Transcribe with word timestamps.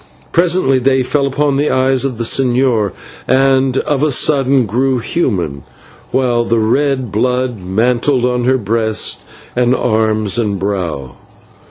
Presently 0.31 0.79
they 0.79 1.03
fell 1.03 1.27
upon 1.27 1.57
the 1.57 1.69
eyes 1.69 2.03
of 2.05 2.17
the 2.17 2.23
señor, 2.23 2.91
and 3.27 3.77
of 3.77 4.01
a 4.01 4.09
sudden 4.09 4.65
grew 4.65 4.97
human, 4.97 5.61
while 6.09 6.43
the 6.43 6.57
red 6.59 7.11
blood 7.11 7.59
mantled 7.59 8.25
on 8.25 8.45
her 8.45 8.57
breast 8.57 9.21
and 9.55 9.75
arms 9.75 10.39
and 10.39 10.57
brow. 10.57 11.17